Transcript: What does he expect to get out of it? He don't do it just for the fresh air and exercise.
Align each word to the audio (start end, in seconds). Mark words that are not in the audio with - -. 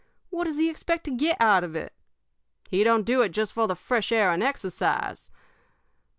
What 0.31 0.45
does 0.45 0.57
he 0.57 0.67
expect 0.67 1.03
to 1.03 1.11
get 1.11 1.39
out 1.39 1.63
of 1.63 1.75
it? 1.75 1.93
He 2.71 2.83
don't 2.83 3.05
do 3.05 3.21
it 3.21 3.29
just 3.29 3.53
for 3.53 3.67
the 3.67 3.75
fresh 3.75 4.11
air 4.11 4.31
and 4.31 4.41
exercise. 4.41 5.29